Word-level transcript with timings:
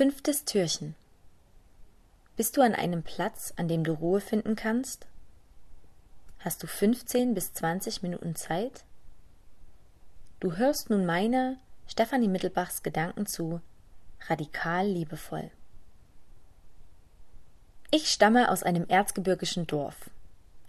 Fünftes 0.00 0.46
Türchen. 0.46 0.94
Bist 2.34 2.56
du 2.56 2.62
an 2.62 2.74
einem 2.74 3.02
Platz, 3.02 3.52
an 3.58 3.68
dem 3.68 3.84
du 3.84 3.92
Ruhe 3.92 4.22
finden 4.22 4.56
kannst? 4.56 5.06
Hast 6.38 6.62
du 6.62 6.66
15 6.66 7.34
bis 7.34 7.52
20 7.52 8.00
Minuten 8.00 8.34
Zeit? 8.34 8.84
Du 10.40 10.56
hörst 10.56 10.88
nun 10.88 11.04
meine, 11.04 11.58
Stefanie 11.86 12.28
Mittelbachs 12.28 12.82
Gedanken 12.82 13.26
zu 13.26 13.60
Radikal 14.26 14.86
liebevoll. 14.86 15.50
Ich 17.90 18.10
stamme 18.10 18.50
aus 18.50 18.62
einem 18.62 18.86
erzgebirgischen 18.88 19.66
Dorf. 19.66 20.08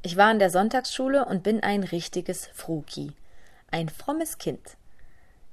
Ich 0.02 0.18
war 0.18 0.30
in 0.30 0.40
der 0.40 0.50
Sonntagsschule 0.50 1.24
und 1.24 1.42
bin 1.42 1.64
ein 1.64 1.84
richtiges 1.84 2.48
Fruki, 2.48 3.14
ein 3.72 3.88
frommes 3.88 4.40
Kind. 4.40 4.76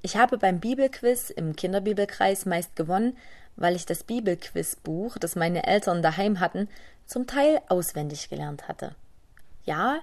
Ich 0.01 0.17
habe 0.17 0.37
beim 0.37 0.59
Bibelquiz 0.59 1.29
im 1.29 1.55
Kinderbibelkreis 1.55 2.45
meist 2.45 2.75
gewonnen, 2.75 3.17
weil 3.59 3.75
ich 3.75 3.85
das 3.85 4.03
Bibelquizbuch, 4.03 5.17
das 5.17 5.35
meine 5.35 5.67
Eltern 5.67 6.01
daheim 6.01 6.39
hatten, 6.39 6.69
zum 7.05 7.27
Teil 7.27 7.61
auswendig 7.67 8.29
gelernt 8.29 8.67
hatte. 8.67 8.95
Ja, 9.65 9.99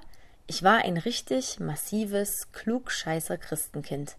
ich 0.47 0.63
war 0.63 0.85
ein 0.85 0.97
richtig 0.97 1.59
massives, 1.59 2.53
klugscheißer 2.53 3.39
Christenkind. 3.39 4.17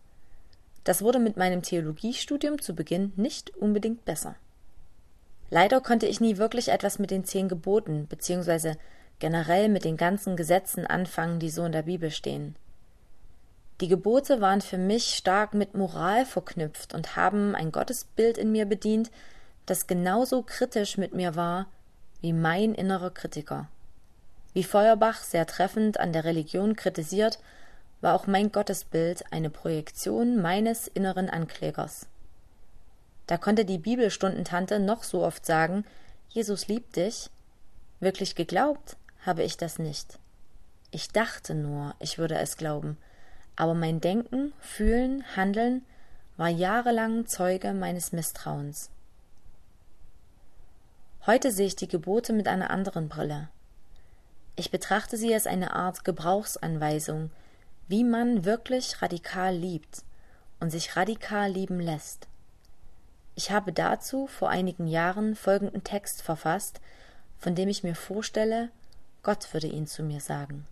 Das 0.83 1.01
wurde 1.01 1.19
mit 1.19 1.37
meinem 1.37 1.61
Theologiestudium 1.61 2.61
zu 2.61 2.73
Beginn 2.73 3.13
nicht 3.15 3.55
unbedingt 3.55 4.05
besser. 4.05 4.35
Leider 5.49 5.79
konnte 5.81 6.07
ich 6.07 6.19
nie 6.19 6.37
wirklich 6.37 6.69
etwas 6.69 6.99
mit 6.99 7.11
den 7.11 7.23
zehn 7.23 7.47
Geboten 7.47 8.07
beziehungsweise 8.07 8.77
generell 9.19 9.69
mit 9.69 9.85
den 9.85 9.97
ganzen 9.97 10.35
Gesetzen 10.35 10.85
anfangen, 10.85 11.39
die 11.39 11.49
so 11.49 11.63
in 11.65 11.71
der 11.71 11.83
Bibel 11.83 12.11
stehen. 12.11 12.55
Die 13.79 13.87
Gebote 13.87 14.41
waren 14.41 14.61
für 14.61 14.77
mich 14.77 15.15
stark 15.15 15.53
mit 15.53 15.75
Moral 15.75 16.25
verknüpft 16.25 16.93
und 16.93 17.15
haben 17.15 17.53
ein 17.53 17.71
Gottesbild 17.71 18.37
in 18.37 18.51
mir 18.51 18.65
bedient, 18.65 19.11
das 19.67 19.85
genauso 19.85 20.41
kritisch 20.41 20.97
mit 20.97 21.13
mir 21.13 21.35
war 21.35 21.67
wie 22.21 22.33
mein 22.33 22.73
innerer 22.73 23.11
Kritiker. 23.11 23.67
Wie 24.53 24.63
Feuerbach 24.63 25.21
sehr 25.21 25.45
treffend 25.45 25.99
an 25.99 26.13
der 26.13 26.23
Religion 26.23 26.75
kritisiert, 26.75 27.37
war 28.01 28.15
auch 28.15 28.25
mein 28.25 28.51
Gottesbild 28.51 29.31
eine 29.31 29.51
Projektion 29.51 30.41
meines 30.41 30.87
inneren 30.87 31.29
Anklägers. 31.29 32.07
Da 33.27 33.37
konnte 33.37 33.65
die 33.65 33.77
Bibelstundentante 33.77 34.79
noch 34.79 35.03
so 35.03 35.23
oft 35.23 35.45
sagen, 35.45 35.85
Jesus 36.29 36.67
liebt 36.67 36.95
dich. 36.95 37.29
Wirklich 37.99 38.35
geglaubt 38.35 38.97
habe 39.25 39.43
ich 39.43 39.57
das 39.57 39.79
nicht. 39.79 40.17
Ich 40.91 41.09
dachte 41.09 41.53
nur, 41.53 41.93
ich 41.99 42.17
würde 42.17 42.37
es 42.37 42.57
glauben, 42.57 42.97
aber 43.57 43.73
mein 43.73 43.99
Denken, 43.99 44.53
Fühlen, 44.61 45.23
Handeln 45.35 45.83
war 46.37 46.47
jahrelang 46.47 47.25
Zeuge 47.25 47.73
meines 47.73 48.13
Misstrauens. 48.13 48.91
Heute 51.25 51.51
sehe 51.51 51.67
ich 51.67 51.75
die 51.75 51.87
Gebote 51.89 52.31
mit 52.31 52.47
einer 52.47 52.69
anderen 52.69 53.09
Brille. 53.09 53.49
Ich 54.55 54.71
betrachte 54.71 55.17
sie 55.17 55.33
als 55.33 55.47
eine 55.47 55.73
Art 55.73 56.05
Gebrauchsanweisung, 56.05 57.31
wie 57.87 58.03
man 58.03 58.45
wirklich 58.45 59.01
radikal 59.01 59.55
liebt 59.55 60.03
und 60.59 60.69
sich 60.69 60.95
radikal 60.95 61.51
lieben 61.51 61.79
lässt. 61.79 62.27
Ich 63.35 63.51
habe 63.51 63.73
dazu 63.73 64.27
vor 64.27 64.49
einigen 64.49 64.87
Jahren 64.87 65.35
folgenden 65.35 65.83
Text 65.83 66.21
verfasst, 66.21 66.79
von 67.37 67.55
dem 67.55 67.69
ich 67.69 67.83
mir 67.83 67.95
vorstelle, 67.95 68.69
Gott 69.23 69.53
würde 69.53 69.67
ihn 69.67 69.87
zu 69.87 70.03
mir 70.03 70.21
sagen. 70.21 70.65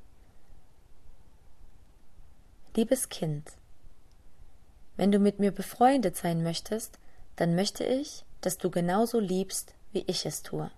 Liebes 2.76 3.08
Kind, 3.08 3.54
wenn 4.98 5.10
du 5.10 5.18
mit 5.18 5.40
mir 5.40 5.52
befreundet 5.52 6.18
sein 6.18 6.44
möchtest, 6.44 7.00
dann 7.38 7.56
möchte 7.56 7.86
ich, 7.86 8.26
dass 8.42 8.58
du 8.58 8.70
genauso 8.70 9.18
liebst, 9.18 9.74
wie 9.94 10.04
ich 10.08 10.26
es 10.26 10.44
tue. 10.44 10.70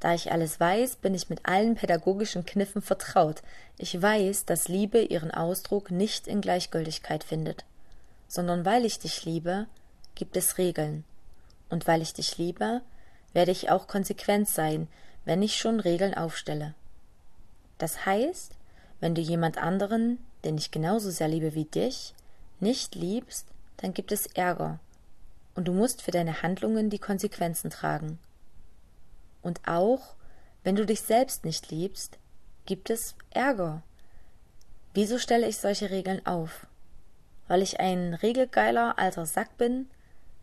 Da 0.00 0.12
ich 0.12 0.32
alles 0.32 0.58
weiß, 0.58 0.96
bin 0.96 1.14
ich 1.14 1.30
mit 1.30 1.46
allen 1.46 1.76
pädagogischen 1.76 2.44
Kniffen 2.44 2.82
vertraut. 2.82 3.42
Ich 3.78 4.02
weiß, 4.02 4.44
dass 4.44 4.66
Liebe 4.66 5.02
ihren 5.02 5.30
Ausdruck 5.30 5.92
nicht 5.92 6.26
in 6.26 6.40
Gleichgültigkeit 6.40 7.22
findet, 7.22 7.64
sondern 8.26 8.64
weil 8.64 8.84
ich 8.84 8.98
dich 8.98 9.24
liebe, 9.24 9.68
gibt 10.16 10.36
es 10.36 10.58
Regeln. 10.58 11.04
Und 11.68 11.86
weil 11.86 12.02
ich 12.02 12.12
dich 12.12 12.38
liebe, 12.38 12.82
werde 13.32 13.52
ich 13.52 13.70
auch 13.70 13.86
konsequent 13.86 14.48
sein, 14.48 14.88
wenn 15.24 15.42
ich 15.42 15.58
schon 15.58 15.78
Regeln 15.78 16.14
aufstelle. 16.14 16.74
Das 17.78 18.04
heißt, 18.04 18.56
wenn 18.98 19.14
du 19.14 19.20
jemand 19.20 19.58
anderen, 19.58 20.18
den 20.46 20.56
ich 20.56 20.70
genauso 20.70 21.10
sehr 21.10 21.28
liebe 21.28 21.54
wie 21.54 21.66
dich, 21.66 22.14
nicht 22.60 22.94
liebst, 22.94 23.46
dann 23.76 23.92
gibt 23.92 24.12
es 24.12 24.26
Ärger, 24.28 24.80
und 25.56 25.66
du 25.68 25.72
musst 25.72 26.02
für 26.02 26.12
deine 26.12 26.42
Handlungen 26.42 26.90
die 26.90 26.98
Konsequenzen 26.98 27.70
tragen. 27.70 28.18
Und 29.42 29.60
auch, 29.66 30.14
wenn 30.62 30.76
du 30.76 30.86
dich 30.86 31.00
selbst 31.00 31.44
nicht 31.44 31.70
liebst, 31.70 32.18
gibt 32.66 32.90
es 32.90 33.14
Ärger. 33.30 33.82
Wieso 34.94 35.18
stelle 35.18 35.48
ich 35.48 35.58
solche 35.58 35.90
Regeln 35.90 36.24
auf? 36.26 36.66
Weil 37.48 37.62
ich 37.62 37.80
ein 37.80 38.14
regelgeiler 38.14 38.98
alter 38.98 39.26
Sack 39.26 39.56
bin? 39.56 39.88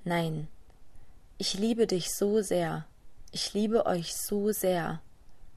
Nein. 0.03 0.47
Ich 1.37 1.53
liebe 1.55 1.87
dich 1.87 2.13
so 2.13 2.41
sehr. 2.41 2.85
Ich 3.31 3.53
liebe 3.53 3.85
euch 3.85 4.15
so 4.15 4.51
sehr. 4.51 5.01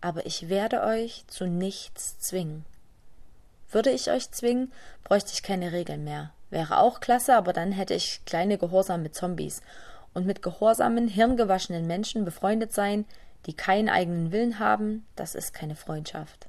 Aber 0.01 0.27
ich 0.27 0.49
werde 0.49 0.83
euch 0.83 1.25
zu 1.29 1.47
nichts 1.47 2.19
zwingen. 2.19 2.65
Würde 3.71 3.91
ich 3.91 4.11
euch 4.11 4.31
zwingen, 4.31 4.73
bräuchte 5.05 5.33
ich 5.33 5.43
keine 5.43 5.73
Regeln 5.73 6.05
mehr. 6.05 6.33
Wäre 6.51 6.79
auch 6.79 7.01
klasse, 7.01 7.35
aber 7.37 7.53
dann 7.53 7.73
hätte 7.73 7.95
ich 7.95 8.25
kleine 8.25 8.59
Gehorsam 8.59 9.03
mit 9.03 9.15
Zombies. 9.15 9.63
Und 10.15 10.27
mit 10.27 10.41
gehorsamen, 10.41 11.09
hirngewaschenen 11.09 11.87
Menschen 11.87 12.25
befreundet 12.25 12.73
sein, 12.73 13.05
die 13.47 13.55
keinen 13.55 13.89
eigenen 13.89 14.33
Willen 14.33 14.59
haben, 14.59 15.07
das 15.15 15.35
ist 15.35 15.53
keine 15.53 15.77
Freundschaft. 15.77 16.49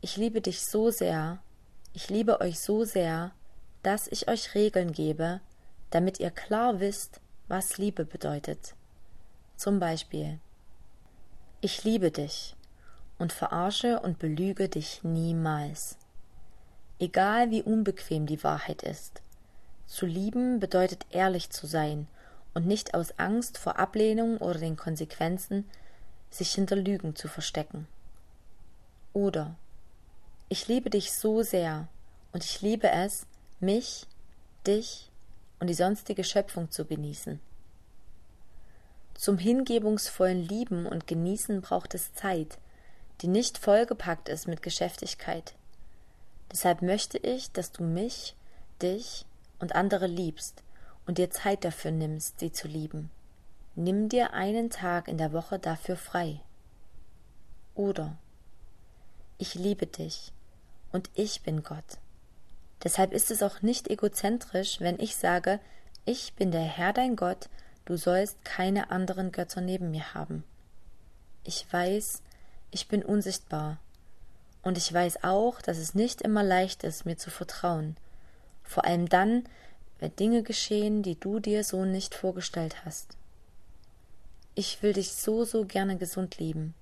Ich 0.00 0.16
liebe 0.16 0.40
dich 0.40 0.64
so 0.64 0.90
sehr, 0.90 1.38
ich 1.92 2.08
liebe 2.10 2.40
euch 2.40 2.60
so 2.60 2.84
sehr, 2.84 3.32
dass 3.82 4.06
ich 4.08 4.28
euch 4.28 4.54
Regeln 4.54 4.92
gebe, 4.92 5.40
damit 5.90 6.20
ihr 6.20 6.30
klar 6.30 6.80
wisst, 6.80 7.20
was 7.48 7.78
Liebe 7.78 8.04
bedeutet. 8.04 8.74
Zum 9.56 9.78
Beispiel 9.78 10.40
Ich 11.60 11.84
liebe 11.84 12.10
dich 12.10 12.56
und 13.18 13.32
verarsche 13.32 14.00
und 14.00 14.18
belüge 14.18 14.68
dich 14.68 15.02
niemals. 15.02 15.96
Egal 16.98 17.50
wie 17.50 17.62
unbequem 17.62 18.26
die 18.26 18.42
Wahrheit 18.44 18.82
ist. 18.82 19.22
Zu 19.86 20.06
lieben 20.06 20.60
bedeutet 20.60 21.06
ehrlich 21.10 21.50
zu 21.50 21.66
sein 21.66 22.06
und 22.54 22.66
nicht 22.66 22.94
aus 22.94 23.18
Angst 23.18 23.58
vor 23.58 23.78
Ablehnung 23.78 24.38
oder 24.38 24.58
den 24.58 24.76
Konsequenzen 24.76 25.68
sich 26.30 26.52
hinter 26.52 26.76
Lügen 26.76 27.14
zu 27.16 27.28
verstecken. 27.28 27.86
Oder 29.12 29.54
ich 30.48 30.68
liebe 30.68 30.90
dich 30.90 31.12
so 31.12 31.42
sehr 31.42 31.88
und 32.32 32.44
ich 32.44 32.60
liebe 32.62 32.90
es, 32.90 33.26
mich, 33.60 34.06
dich 34.66 35.10
und 35.60 35.68
die 35.68 35.74
sonstige 35.74 36.24
Schöpfung 36.24 36.70
zu 36.70 36.84
genießen. 36.84 37.40
Zum 39.14 39.38
hingebungsvollen 39.38 40.42
Lieben 40.42 40.86
und 40.86 41.06
Genießen 41.06 41.60
braucht 41.60 41.94
es 41.94 42.12
Zeit, 42.14 42.58
die 43.24 43.28
nicht 43.28 43.56
vollgepackt 43.56 44.28
ist 44.28 44.48
mit 44.48 44.60
Geschäftigkeit. 44.60 45.54
Deshalb 46.52 46.82
möchte 46.82 47.16
ich, 47.16 47.50
dass 47.52 47.72
du 47.72 47.82
mich, 47.82 48.36
dich 48.82 49.24
und 49.60 49.74
andere 49.74 50.06
liebst 50.06 50.62
und 51.06 51.16
dir 51.16 51.30
Zeit 51.30 51.64
dafür 51.64 51.90
nimmst, 51.90 52.38
sie 52.38 52.52
zu 52.52 52.68
lieben. 52.68 53.10
Nimm 53.76 54.10
dir 54.10 54.34
einen 54.34 54.68
Tag 54.68 55.08
in 55.08 55.16
der 55.16 55.32
Woche 55.32 55.58
dafür 55.58 55.96
frei. 55.96 56.38
Oder 57.74 58.18
ich 59.38 59.54
liebe 59.54 59.86
dich 59.86 60.30
und 60.92 61.08
ich 61.14 61.40
bin 61.40 61.62
Gott. 61.62 61.96
Deshalb 62.82 63.14
ist 63.14 63.30
es 63.30 63.42
auch 63.42 63.62
nicht 63.62 63.88
egozentrisch, 63.88 64.82
wenn 64.82 65.00
ich 65.00 65.16
sage, 65.16 65.60
ich 66.04 66.34
bin 66.34 66.50
der 66.50 66.60
Herr 66.60 66.92
dein 66.92 67.16
Gott, 67.16 67.48
du 67.86 67.96
sollst 67.96 68.44
keine 68.44 68.90
anderen 68.90 69.32
Götter 69.32 69.62
neben 69.62 69.92
mir 69.92 70.12
haben. 70.12 70.44
Ich 71.42 71.66
weiß, 71.72 72.20
ich 72.74 72.88
bin 72.88 73.04
unsichtbar. 73.04 73.78
Und 74.62 74.76
ich 74.78 74.92
weiß 74.92 75.22
auch, 75.22 75.62
dass 75.62 75.78
es 75.78 75.94
nicht 75.94 76.22
immer 76.22 76.42
leicht 76.42 76.82
ist, 76.82 77.06
mir 77.06 77.16
zu 77.16 77.30
vertrauen. 77.30 77.96
Vor 78.64 78.84
allem 78.84 79.08
dann, 79.08 79.44
wenn 80.00 80.16
Dinge 80.16 80.42
geschehen, 80.42 81.04
die 81.04 81.14
du 81.14 81.38
dir 81.38 81.62
so 81.62 81.84
nicht 81.84 82.16
vorgestellt 82.16 82.84
hast. 82.84 83.16
Ich 84.56 84.82
will 84.82 84.92
dich 84.92 85.12
so, 85.12 85.44
so 85.44 85.64
gerne 85.64 85.96
gesund 85.98 86.38
lieben. 86.38 86.74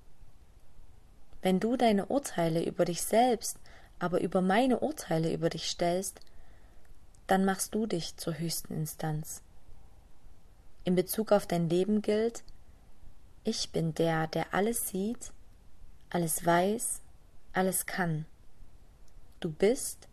Wenn 1.43 1.61
du 1.61 1.77
deine 1.77 2.07
Urteile 2.07 2.65
über 2.65 2.87
dich 2.87 3.03
selbst, 3.03 3.59
aber 3.99 4.23
über 4.23 4.41
meine 4.41 4.81
Urteile 4.81 5.31
über 5.33 5.51
dich 5.51 5.69
stellst, 5.69 6.21
dann 7.27 7.45
machst 7.45 7.75
du 7.75 7.87
dich 7.87 8.17
zur 8.17 8.39
höchsten 8.39 8.75
Instanz. 8.75 9.43
In 10.85 10.95
Bezug 10.95 11.33
auf 11.33 11.47
dein 11.47 11.69
Leben 11.69 12.01
gilt, 12.01 12.45
ich 13.45 13.71
bin 13.71 13.95
der, 13.95 14.27
der 14.29 14.55
alles 14.55 14.89
sieht, 14.89 15.33
alles 16.13 16.45
weiß, 16.45 17.01
alles 17.53 17.87
kann. 17.87 18.27
Du 19.41 19.51
bist, 19.51 20.09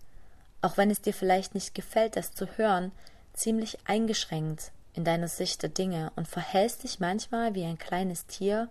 auch 0.61 0.77
wenn 0.77 0.89
es 0.89 1.01
dir 1.01 1.13
vielleicht 1.13 1.53
nicht 1.53 1.75
gefällt, 1.75 2.15
das 2.15 2.33
zu 2.33 2.47
hören, 2.57 2.91
ziemlich 3.33 3.77
eingeschränkt 3.85 4.71
in 4.93 5.03
deiner 5.03 5.27
Sicht 5.27 5.61
der 5.61 5.69
Dinge 5.69 6.11
und 6.15 6.27
verhältst 6.27 6.83
dich 6.83 6.99
manchmal 6.99 7.53
wie 7.53 7.65
ein 7.65 7.77
kleines 7.77 8.25
Tier, 8.25 8.69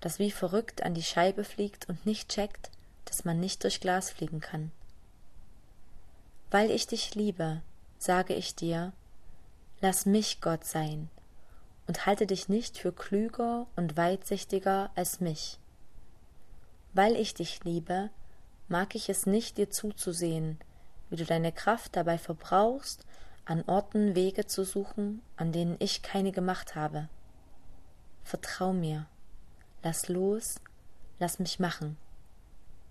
das 0.00 0.18
wie 0.18 0.30
verrückt 0.30 0.82
an 0.82 0.94
die 0.94 1.02
Scheibe 1.02 1.44
fliegt 1.44 1.88
und 1.88 2.04
nicht 2.04 2.28
checkt, 2.28 2.70
dass 3.04 3.24
man 3.24 3.38
nicht 3.38 3.62
durch 3.64 3.80
Glas 3.80 4.10
fliegen 4.10 4.40
kann. 4.40 4.72
Weil 6.50 6.70
ich 6.70 6.86
dich 6.86 7.14
liebe, 7.14 7.62
sage 7.98 8.34
ich 8.34 8.54
dir, 8.54 8.92
lass 9.80 10.06
mich 10.06 10.40
Gott 10.40 10.64
sein 10.64 11.08
und 11.86 12.06
halte 12.06 12.26
dich 12.26 12.48
nicht 12.48 12.78
für 12.78 12.92
klüger 12.92 13.66
und 13.76 13.96
weitsichtiger 13.96 14.90
als 14.94 15.20
mich. 15.20 15.58
Weil 16.94 17.16
ich 17.16 17.34
dich 17.34 17.64
liebe, 17.64 18.10
mag 18.68 18.94
ich 18.94 19.08
es 19.08 19.26
nicht, 19.26 19.56
dir 19.58 19.70
zuzusehen, 19.70 20.58
wie 21.10 21.16
du 21.16 21.24
deine 21.24 21.52
Kraft 21.52 21.96
dabei 21.96 22.18
verbrauchst, 22.18 23.04
an 23.44 23.64
Orten 23.66 24.14
Wege 24.14 24.46
zu 24.46 24.64
suchen, 24.64 25.22
an 25.36 25.52
denen 25.52 25.76
ich 25.78 26.02
keine 26.02 26.32
gemacht 26.32 26.74
habe. 26.74 27.08
Vertrau 28.24 28.72
mir, 28.72 29.06
lass 29.82 30.08
los, 30.08 30.56
lass 31.18 31.38
mich 31.38 31.58
machen. 31.58 31.96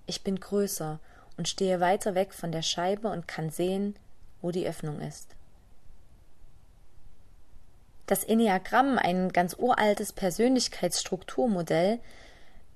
Ich 0.07 0.23
bin 0.23 0.39
größer 0.39 0.99
und 1.37 1.47
stehe 1.47 1.79
weiter 1.79 2.15
weg 2.15 2.33
von 2.33 2.51
der 2.51 2.61
Scheibe 2.61 3.07
und 3.07 3.27
kann 3.27 3.49
sehen, 3.49 3.95
wo 4.41 4.51
die 4.51 4.67
Öffnung 4.67 4.99
ist. 4.99 5.35
Das 8.07 8.25
Enneagramm, 8.25 8.97
ein 8.97 9.29
ganz 9.29 9.55
uraltes 9.57 10.11
Persönlichkeitsstrukturmodell, 10.11 11.99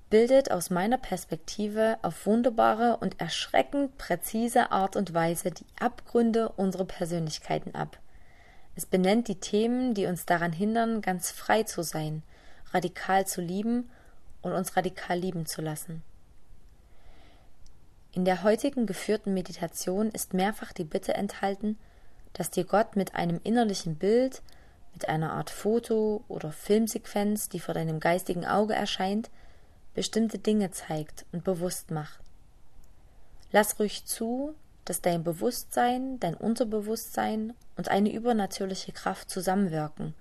bildet 0.09 0.51
aus 0.51 0.69
meiner 0.69 0.97
Perspektive 0.97 1.97
auf 2.01 2.25
wunderbare 2.25 2.97
und 2.97 3.19
erschreckend 3.19 3.97
präzise 3.97 4.71
Art 4.71 4.95
und 4.95 5.13
Weise 5.13 5.51
die 5.51 5.65
Abgründe 5.79 6.49
unserer 6.49 6.85
Persönlichkeiten 6.85 7.75
ab. 7.75 7.97
Es 8.75 8.85
benennt 8.85 9.27
die 9.27 9.39
Themen, 9.39 9.93
die 9.93 10.05
uns 10.05 10.25
daran 10.25 10.51
hindern, 10.51 11.01
ganz 11.01 11.31
frei 11.31 11.63
zu 11.63 11.81
sein, 11.81 12.23
radikal 12.71 13.25
zu 13.25 13.41
lieben 13.41 13.89
und 14.41 14.51
uns 14.51 14.75
radikal 14.75 15.17
lieben 15.17 15.45
zu 15.45 15.61
lassen. 15.61 16.03
In 18.11 18.25
der 18.25 18.43
heutigen 18.43 18.85
geführten 18.85 19.33
Meditation 19.33 20.09
ist 20.09 20.33
mehrfach 20.33 20.71
die 20.71 20.83
Bitte 20.83 21.13
enthalten, 21.13 21.77
dass 22.33 22.49
dir 22.51 22.63
Gott 22.63 22.95
mit 22.95 23.15
einem 23.15 23.39
innerlichen 23.43 23.95
Bild, 23.95 24.41
mit 24.93 25.09
einer 25.09 25.33
Art 25.33 25.49
Foto 25.49 26.23
oder 26.27 26.51
Filmsequenz, 26.51 27.49
die 27.49 27.59
vor 27.59 27.73
deinem 27.73 27.99
geistigen 27.99 28.45
Auge 28.45 28.73
erscheint, 28.73 29.29
bestimmte 29.95 30.37
Dinge 30.37 30.69
zeigt 30.71 31.25
und 31.31 31.43
bewusst 31.43 31.89
macht. 31.89 32.19
Lass 33.51 33.79
ruhig 33.79 34.05
zu, 34.05 34.53
dass 34.83 35.01
dein 35.01 35.23
Bewusstsein, 35.23 36.19
dein 36.19 36.35
Unterbewusstsein 36.35 37.53
und 37.77 37.89
eine 37.89 38.13
übernatürliche 38.13 38.91
Kraft 38.91 39.29
zusammenwirken 39.29 40.13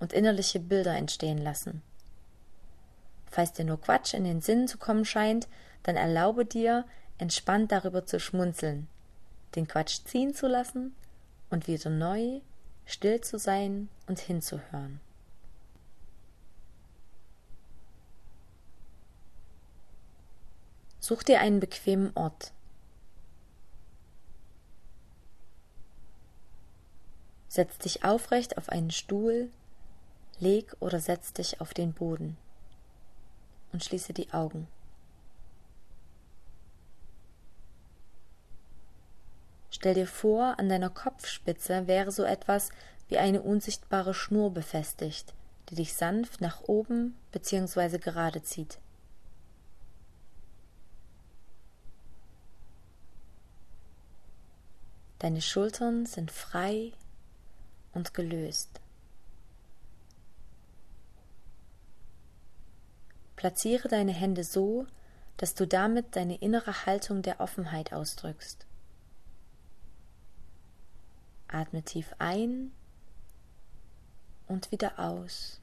und 0.00 0.12
innerliche 0.12 0.60
Bilder 0.60 0.94
entstehen 0.94 1.38
lassen. 1.38 1.82
Falls 3.30 3.52
dir 3.52 3.64
nur 3.64 3.80
Quatsch 3.80 4.12
in 4.12 4.24
den 4.24 4.42
Sinn 4.42 4.68
zu 4.68 4.76
kommen 4.76 5.04
scheint, 5.04 5.48
dann 5.84 5.96
erlaube 5.96 6.44
dir, 6.44 6.84
entspannt 7.18 7.72
darüber 7.72 8.04
zu 8.04 8.20
schmunzeln, 8.20 8.88
den 9.54 9.66
Quatsch 9.66 10.00
ziehen 10.04 10.34
zu 10.34 10.48
lassen 10.48 10.94
und 11.48 11.68
wieder 11.68 11.88
neu, 11.88 12.40
still 12.84 13.20
zu 13.20 13.38
sein 13.38 13.88
und 14.06 14.18
hinzuhören. 14.18 15.00
Such 21.02 21.24
dir 21.24 21.40
einen 21.40 21.58
bequemen 21.58 22.12
Ort. 22.14 22.52
Setz 27.48 27.76
dich 27.78 28.04
aufrecht 28.04 28.56
auf 28.56 28.68
einen 28.68 28.92
Stuhl, 28.92 29.50
leg 30.38 30.76
oder 30.78 31.00
setz 31.00 31.32
dich 31.32 31.60
auf 31.60 31.74
den 31.74 31.92
Boden 31.92 32.36
und 33.72 33.82
schließe 33.82 34.12
die 34.12 34.32
Augen. 34.32 34.68
Stell 39.72 39.94
dir 39.94 40.06
vor, 40.06 40.60
an 40.60 40.68
deiner 40.68 40.90
Kopfspitze 40.90 41.88
wäre 41.88 42.12
so 42.12 42.22
etwas 42.22 42.70
wie 43.08 43.18
eine 43.18 43.42
unsichtbare 43.42 44.14
Schnur 44.14 44.54
befestigt, 44.54 45.34
die 45.68 45.74
dich 45.74 45.94
sanft 45.94 46.40
nach 46.40 46.62
oben 46.68 47.16
bzw. 47.32 47.98
gerade 47.98 48.44
zieht. 48.44 48.78
Deine 55.22 55.40
Schultern 55.40 56.04
sind 56.04 56.32
frei 56.32 56.90
und 57.92 58.12
gelöst. 58.12 58.80
Platziere 63.36 63.86
deine 63.86 64.10
Hände 64.10 64.42
so, 64.42 64.84
dass 65.36 65.54
du 65.54 65.64
damit 65.64 66.16
deine 66.16 66.38
innere 66.38 66.86
Haltung 66.86 67.22
der 67.22 67.38
Offenheit 67.38 67.92
ausdrückst. 67.92 68.66
Atme 71.46 71.84
tief 71.84 72.12
ein 72.18 72.72
und 74.48 74.72
wieder 74.72 74.98
aus 74.98 75.60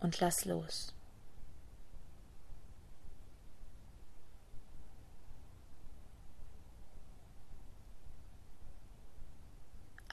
und 0.00 0.18
lass 0.18 0.44
los. 0.44 0.92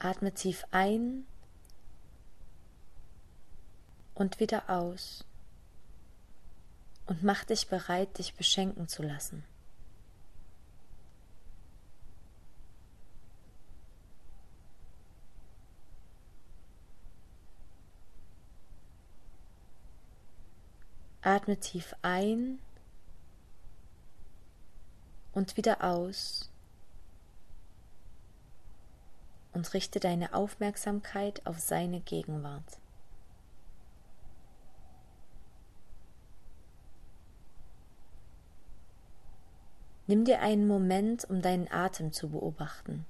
Atme 0.04 0.34
tief 0.34 0.66
ein 0.70 1.24
und 4.14 4.38
wieder 4.38 4.68
aus 4.68 5.24
und 7.06 7.22
mach 7.22 7.44
dich 7.44 7.68
bereit, 7.68 8.18
dich 8.18 8.34
beschenken 8.34 8.86
zu 8.86 9.02
lassen. 9.02 9.44
Atme 21.22 21.56
tief 21.56 21.96
ein 22.02 22.58
und 25.32 25.56
wieder 25.56 25.82
aus 25.82 26.50
und 29.54 29.72
richte 29.72 30.00
deine 30.00 30.34
Aufmerksamkeit 30.34 31.46
auf 31.46 31.58
seine 31.58 32.00
Gegenwart. 32.00 32.78
Nimm 40.06 40.26
dir 40.26 40.40
einen 40.40 40.66
Moment, 40.66 41.24
um 41.30 41.40
deinen 41.40 41.70
Atem 41.72 42.12
zu 42.12 42.28
beobachten. 42.28 43.06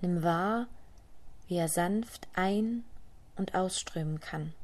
Nimm 0.00 0.22
wahr, 0.22 0.66
wie 1.48 1.56
er 1.56 1.68
sanft 1.68 2.28
ein- 2.34 2.84
und 3.36 3.54
ausströmen 3.54 4.20
kann. 4.20 4.54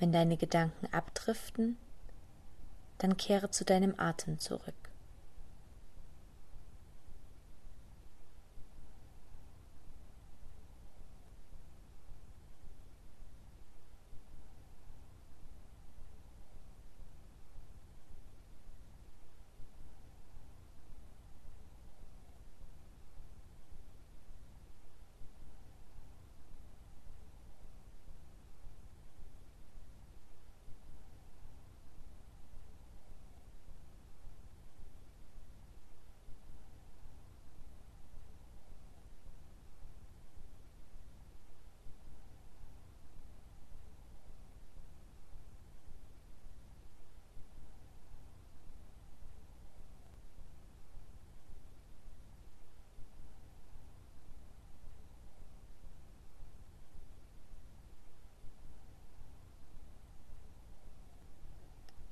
Wenn 0.00 0.10
deine 0.10 0.36
Gedanken 0.36 0.92
abdriften, 0.92 1.76
dann 2.98 3.16
kehre 3.16 3.50
zu 3.50 3.64
deinem 3.64 3.94
Atem 3.98 4.38
zurück. 4.38 4.89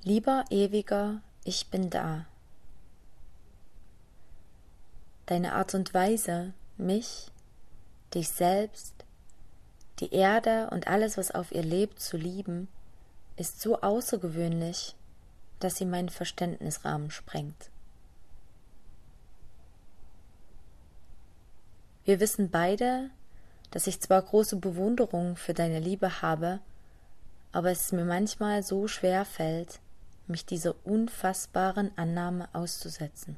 Lieber 0.05 0.45
ewiger, 0.51 1.21
ich 1.45 1.71
bin 1.71 1.91
da. 1.91 2.25
Deine 5.27 5.55
Art 5.55 5.75
und 5.75 5.93
Weise, 5.93 6.53
mich 6.77 7.33
dich 8.15 8.29
selbst, 8.29 8.95
die 9.99 10.15
Erde 10.15 10.71
und 10.71 10.87
alles, 10.87 11.19
was 11.19 11.33
auf 11.33 11.51
ihr 11.51 11.65
lebt, 11.65 12.01
zu 12.01 12.17
lieben, 12.17 12.69
ist 13.37 13.61
so 13.61 13.81
außergewöhnlich, 13.81 14.95
dass 15.59 15.77
sie 15.77 15.85
meinen 15.85 16.09
Verständnisrahmen 16.09 17.11
sprengt. 17.11 17.71
Wir 22.05 22.21
wissen 22.21 22.51
beide, 22.51 23.11
dass 23.73 23.89
ich 23.89 24.01
zwar 24.01 24.23
große 24.23 24.57
Bewunderung 24.57 25.37
für 25.37 25.55
deine 25.55 25.81
Liebe 25.81 26.23
habe, 26.23 26.61
aber 27.51 27.73
es 27.73 27.93
mir 27.93 28.05
manchmal 28.05 28.63
so 28.63 28.87
schwer 28.89 29.25
fällt, 29.25 29.81
mich 30.29 30.45
dieser 30.45 30.75
unfassbaren 30.85 31.91
Annahme 31.97 32.49
auszusetzen. 32.53 33.37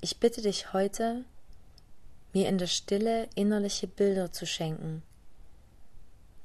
Ich 0.00 0.18
bitte 0.18 0.42
dich 0.42 0.72
heute, 0.72 1.24
mir 2.32 2.48
in 2.48 2.58
der 2.58 2.66
Stille 2.66 3.28
innerliche 3.34 3.86
Bilder 3.86 4.32
zu 4.32 4.46
schenken, 4.46 5.02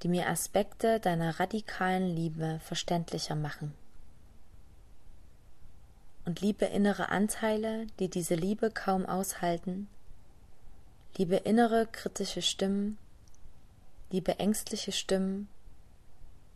die 0.04 0.10
mir 0.10 0.30
Aspekte 0.30 1.00
deiner 1.00 1.40
radikalen 1.40 2.08
Liebe 2.08 2.60
verständlicher 2.64 3.36
machen. 3.36 3.74
Und 6.26 6.42
liebe 6.42 6.66
innere 6.66 7.10
Anteile, 7.10 7.88
die 8.00 8.10
diese 8.10 8.36
Liebe 8.36 8.70
kaum 8.70 9.06
aushalten, 9.06 9.88
liebe 11.18 11.38
innere 11.38 11.88
kritische 11.88 12.42
Stimmen, 12.42 12.98
liebe 14.10 14.40
ängstliche 14.40 14.92
Stimmen, 14.92 15.50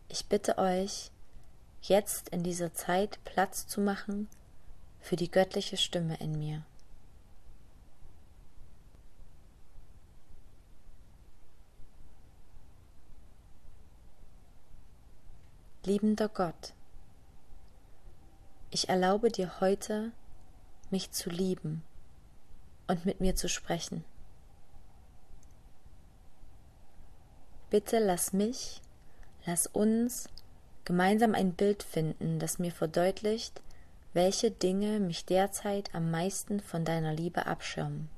ich 0.08 0.26
bitte 0.26 0.58
euch, 0.58 1.10
jetzt 1.82 2.28
in 2.30 2.42
dieser 2.42 2.72
Zeit 2.74 3.18
Platz 3.24 3.66
zu 3.66 3.80
machen 3.80 4.28
für 5.00 5.16
die 5.16 5.30
göttliche 5.30 5.76
Stimme 5.76 6.16
in 6.18 6.38
mir. 6.38 6.64
Liebender 15.84 16.28
Gott, 16.28 16.74
ich 18.70 18.88
erlaube 18.88 19.30
dir 19.30 19.60
heute, 19.60 20.12
mich 20.90 21.10
zu 21.10 21.28
lieben 21.28 21.82
und 22.86 23.04
mit 23.04 23.20
mir 23.20 23.34
zu 23.34 23.48
sprechen. 23.48 24.04
Bitte 27.72 28.00
lass 28.00 28.34
mich, 28.34 28.82
lass 29.46 29.66
uns 29.66 30.28
gemeinsam 30.84 31.34
ein 31.34 31.54
Bild 31.54 31.82
finden, 31.82 32.38
das 32.38 32.58
mir 32.58 32.70
verdeutlicht, 32.70 33.62
welche 34.12 34.50
Dinge 34.50 35.00
mich 35.00 35.24
derzeit 35.24 35.88
am 35.94 36.10
meisten 36.10 36.60
von 36.60 36.84
deiner 36.84 37.14
Liebe 37.14 37.46
abschirmen. 37.46 38.10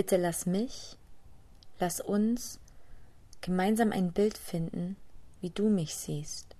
Bitte 0.00 0.16
lass 0.16 0.46
mich, 0.46 0.96
lass 1.78 2.00
uns 2.00 2.58
gemeinsam 3.42 3.92
ein 3.92 4.12
Bild 4.12 4.38
finden, 4.38 4.96
wie 5.42 5.50
du 5.50 5.68
mich 5.68 5.94
siehst. 5.94 6.56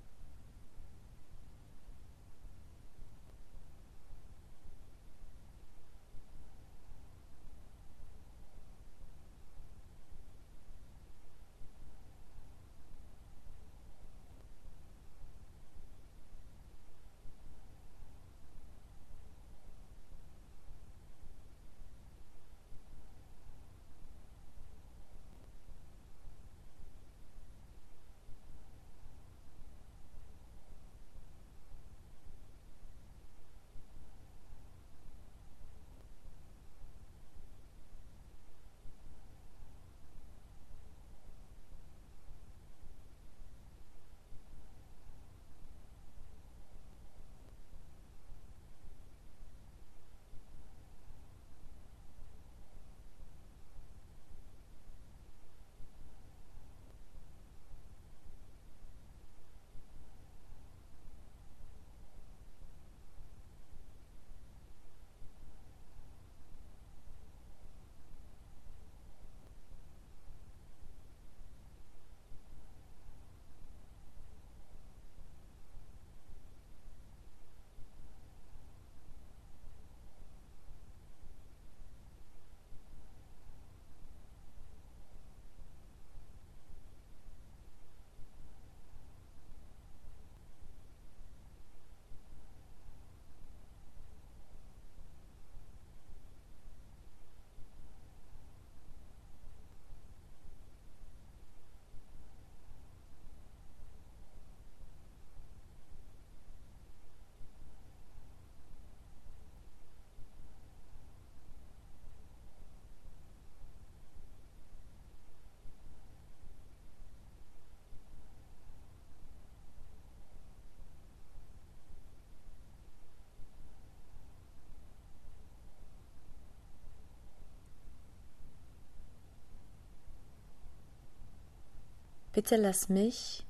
Bitte 132.33 132.57
lass 132.57 132.89
mich, 132.89 133.45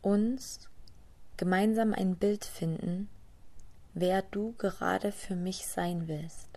uns 0.00 0.68
gemeinsam 1.36 1.94
ein 1.94 2.16
Bild 2.16 2.44
finden, 2.44 3.08
wer 3.94 4.22
du 4.22 4.54
gerade 4.58 5.12
für 5.12 5.36
mich 5.36 5.66
sein 5.66 6.08
willst. 6.08 6.51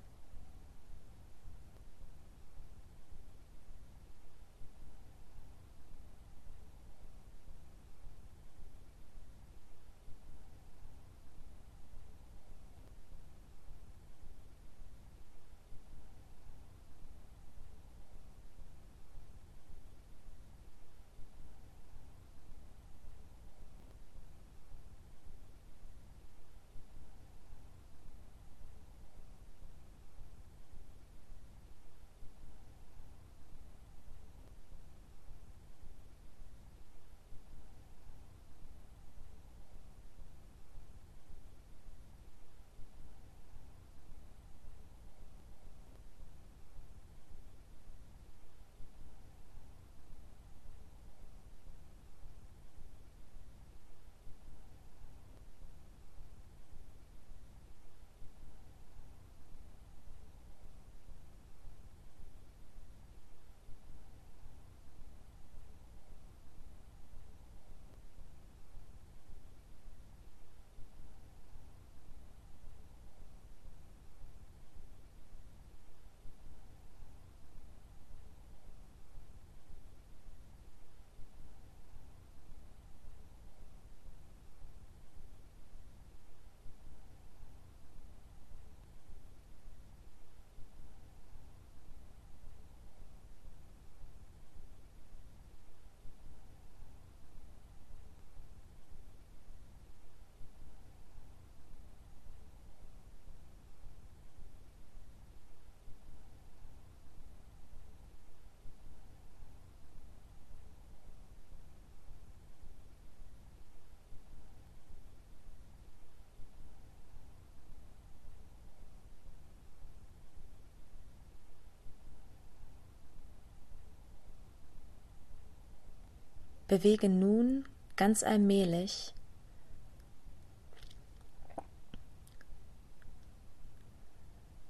Bewege 126.68 127.10
nun 127.10 127.66
ganz 127.96 128.24
allmählich 128.24 129.14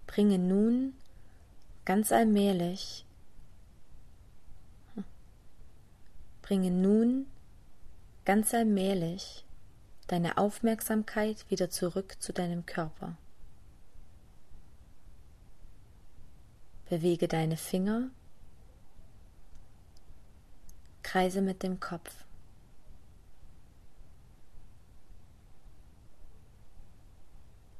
Bringe 0.07 0.37
nun 0.37 0.93
ganz 1.85 2.11
allmählich 2.11 3.05
Bringe 6.41 6.69
nun 6.69 7.27
ganz 8.23 8.53
allmählich 8.53 9.45
deine 10.07 10.37
Aufmerksamkeit 10.37 11.49
wieder 11.49 11.69
zurück 11.69 12.17
zu 12.19 12.33
deinem 12.33 12.65
Körper. 12.65 13.17
Bewege 16.89 17.27
deine 17.27 17.57
Finger 17.57 18.09
Kreise 21.15 21.41
mit 21.41 21.63
dem 21.63 21.79
Kopf. 21.79 22.13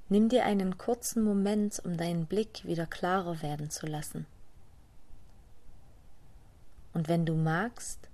Nimm 0.08 0.30
dir 0.30 0.46
einen 0.46 0.78
kurzen 0.78 1.22
Moment, 1.22 1.82
um 1.84 1.98
deinen 1.98 2.28
Blick 2.28 2.64
wieder 2.64 2.86
klarer 2.86 3.42
werden 3.42 3.70
zu 3.70 3.88
lassen. 3.88 4.26
Und 6.94 7.10
wenn 7.10 7.26
du 7.26 7.36
magst, 7.36 8.08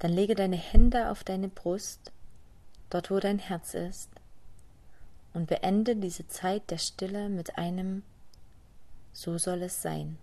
dann 0.00 0.10
lege 0.10 0.34
deine 0.34 0.56
Hände 0.56 1.12
auf 1.12 1.22
deine 1.22 1.46
Brust, 1.46 2.10
dort 2.90 3.12
wo 3.12 3.20
dein 3.20 3.38
Herz 3.38 3.74
ist, 3.74 4.10
und 5.32 5.46
beende 5.46 5.94
diese 5.94 6.26
Zeit 6.26 6.72
der 6.72 6.78
Stille 6.78 7.28
mit 7.28 7.56
einem 7.56 8.02
So 9.12 9.38
soll 9.38 9.62
es 9.62 9.80
sein. 9.80 10.18